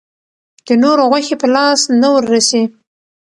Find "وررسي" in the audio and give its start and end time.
2.13-2.63